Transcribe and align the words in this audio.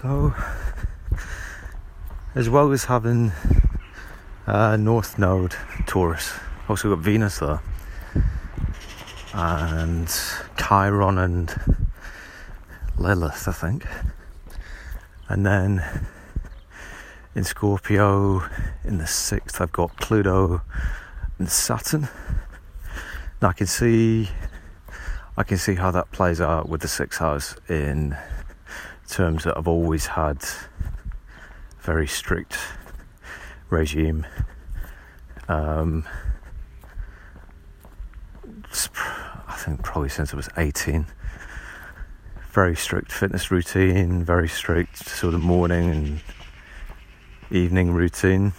So, 0.00 0.32
as 2.36 2.48
well 2.48 2.70
as 2.70 2.84
having 2.84 3.32
uh, 4.46 4.76
North 4.76 5.18
Node 5.18 5.56
Taurus, 5.88 6.34
also 6.68 6.94
got 6.94 7.02
Venus 7.02 7.40
there, 7.40 7.60
and 9.34 10.08
Chiron 10.56 11.18
and 11.18 11.52
Lilith, 12.96 13.48
I 13.48 13.50
think, 13.50 13.86
and 15.28 15.44
then 15.44 15.82
in 17.34 17.42
Scorpio 17.42 18.44
in 18.84 18.98
the 18.98 19.06
sixth, 19.08 19.60
I've 19.60 19.72
got 19.72 19.96
Pluto 19.96 20.62
and 21.40 21.50
Saturn. 21.50 22.06
Now 23.42 23.48
I 23.48 23.52
can 23.52 23.66
see, 23.66 24.28
I 25.36 25.42
can 25.42 25.58
see 25.58 25.74
how 25.74 25.90
that 25.90 26.12
plays 26.12 26.40
out 26.40 26.68
with 26.68 26.82
the 26.82 26.88
sixth 26.88 27.18
house 27.18 27.56
in 27.68 28.16
terms 29.08 29.44
that 29.44 29.56
I've 29.56 29.68
always 29.68 30.06
had 30.06 30.44
very 31.80 32.06
strict 32.06 32.58
regime. 33.70 34.26
Um, 35.48 36.04
I 39.48 39.56
think 39.56 39.82
probably 39.82 40.10
since 40.10 40.32
I 40.32 40.36
was 40.36 40.48
18. 40.56 41.06
Very 42.52 42.76
strict 42.76 43.12
fitness 43.12 43.50
routine, 43.50 44.24
very 44.24 44.48
strict 44.48 45.08
sort 45.08 45.34
of 45.34 45.42
morning 45.42 45.90
and 45.90 46.20
evening 47.50 47.92
routine. 47.92 48.52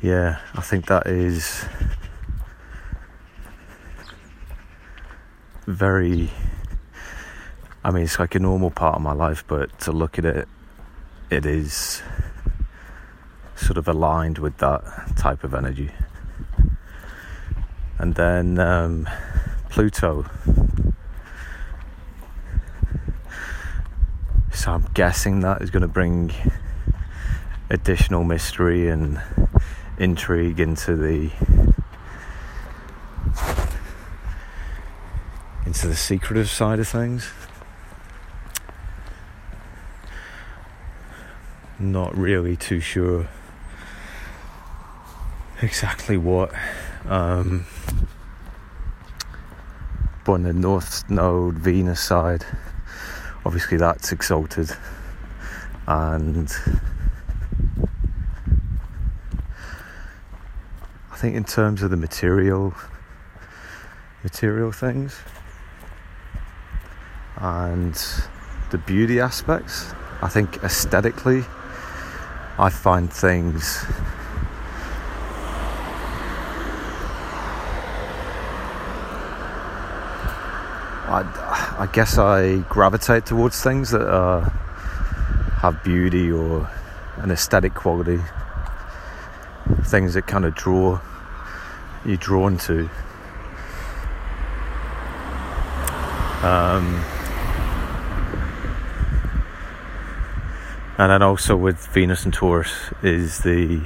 Yeah, 0.00 0.38
I 0.54 0.60
think 0.60 0.86
that 0.86 1.06
is 1.06 1.64
very 5.66 6.30
I 7.82 7.90
mean 7.90 8.04
it's 8.04 8.18
like 8.18 8.34
a 8.34 8.38
normal 8.38 8.70
part 8.70 8.96
of 8.96 9.02
my 9.02 9.12
life 9.12 9.44
but 9.46 9.78
to 9.80 9.92
look 9.92 10.18
at 10.18 10.24
it 10.24 10.48
it 11.30 11.46
is 11.46 12.02
sort 13.56 13.78
of 13.78 13.88
aligned 13.88 14.38
with 14.38 14.58
that 14.58 14.82
type 15.16 15.44
of 15.44 15.54
energy. 15.54 15.90
And 17.98 18.14
then 18.14 18.58
um, 18.58 19.08
Pluto. 19.70 20.26
So 24.52 24.72
I'm 24.72 24.86
guessing 24.94 25.40
that 25.40 25.62
is 25.62 25.70
going 25.70 25.82
to 25.82 25.88
bring 25.88 26.32
additional 27.70 28.24
mystery 28.24 28.88
and 28.88 29.20
intrigue 29.98 30.60
into 30.60 30.96
the 30.96 31.30
into 35.66 35.86
the 35.86 35.96
secretive 35.96 36.48
side 36.48 36.78
of 36.78 36.88
things. 36.88 37.30
Not 41.78 42.16
really 42.16 42.56
too 42.56 42.80
sure 42.80 43.28
exactly 45.62 46.16
what. 46.16 46.52
Um, 47.06 47.66
but 50.24 50.32
on 50.32 50.42
the 50.42 50.52
North 50.52 51.08
Node 51.10 51.58
Venus 51.58 52.00
side, 52.00 52.44
obviously 53.44 53.76
that's 53.76 54.12
exalted 54.12 54.70
and 55.86 56.50
I 61.12 61.16
think 61.16 61.36
in 61.36 61.44
terms 61.44 61.82
of 61.82 61.90
the 61.90 61.96
material 61.96 62.74
material 64.22 64.72
things 64.72 65.18
and 67.44 67.94
the 68.70 68.78
beauty 68.78 69.20
aspects. 69.20 69.92
I 70.22 70.28
think 70.28 70.56
aesthetically, 70.64 71.44
I 72.58 72.70
find 72.70 73.12
things 73.12 73.84
I, 81.06 81.76
I 81.78 81.86
guess 81.92 82.16
I 82.16 82.56
gravitate 82.70 83.26
towards 83.26 83.62
things 83.62 83.90
that 83.90 84.00
uh, 84.00 84.40
have 85.60 85.84
beauty 85.84 86.32
or 86.32 86.68
an 87.18 87.30
aesthetic 87.30 87.74
quality, 87.74 88.20
things 89.82 90.14
that 90.14 90.26
kind 90.26 90.46
of 90.46 90.54
draw 90.54 90.98
you 92.06 92.16
drawn 92.16 92.56
to. 92.58 92.88
Um, 96.42 97.04
and 100.96 101.10
then 101.10 101.22
also 101.22 101.56
with 101.56 101.86
Venus 101.88 102.24
and 102.24 102.32
Taurus 102.32 102.72
is 103.02 103.38
the 103.38 103.82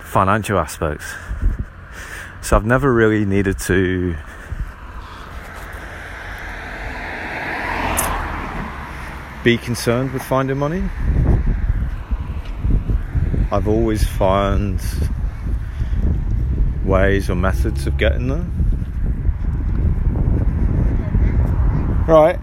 financial 0.00 0.58
aspects. 0.58 1.04
So 2.40 2.56
I've 2.56 2.64
never 2.64 2.92
really 2.92 3.26
needed 3.26 3.58
to 3.60 4.16
be 9.44 9.58
concerned 9.58 10.12
with 10.12 10.22
finding 10.22 10.56
money. 10.56 10.82
I've 13.52 13.68
always 13.68 14.06
found 14.06 14.80
ways 16.84 17.28
or 17.28 17.34
methods 17.34 17.86
of 17.86 17.98
getting 17.98 18.28
there. 18.28 18.46
Right. 22.06 22.38